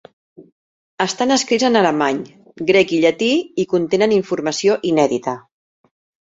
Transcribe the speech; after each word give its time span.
Estan 1.03 1.33
escrits 1.35 1.65
en 1.69 1.77
alemany, 1.81 2.21
grec 2.71 2.95
i 2.99 3.03
llatí 3.05 3.29
i 3.65 3.67
contenen 3.75 4.17
informació 4.17 4.79
inèdita. 4.95 5.37